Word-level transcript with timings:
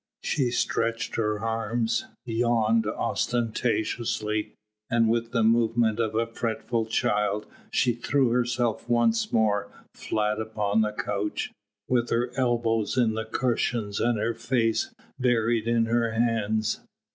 She 0.23 0.49
stretched 0.49 1.13
her 1.17 1.41
arms, 1.41 2.05
yawned 2.25 2.87
ostentatiously, 2.87 4.53
and 4.89 5.07
with 5.07 5.31
the 5.31 5.43
movement 5.43 5.99
of 5.99 6.15
a 6.15 6.25
fretful 6.25 6.87
child 6.87 7.45
she 7.71 7.93
threw 7.93 8.29
herself 8.29 8.89
once 8.89 9.31
more 9.31 9.69
flat 9.93 10.39
upon 10.41 10.81
the 10.81 10.91
couch, 10.93 11.51
with 11.87 12.09
her 12.09 12.31
elbows 12.35 12.97
in 12.97 13.13
the 13.13 13.25
cushions 13.25 13.99
and 13.99 14.17
her 14.17 14.33
face 14.33 14.91
buried 15.19 15.67
in 15.67 15.85
her 15.85 16.09
hands. 16.13 16.79